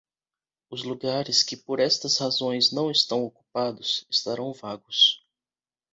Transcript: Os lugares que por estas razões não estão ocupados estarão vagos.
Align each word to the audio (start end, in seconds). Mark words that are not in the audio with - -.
Os 0.67 0.81
lugares 0.81 1.43
que 1.43 1.55
por 1.55 1.79
estas 1.79 2.17
razões 2.17 2.71
não 2.71 2.89
estão 2.89 3.23
ocupados 3.23 4.03
estarão 4.09 4.51
vagos. 4.51 5.23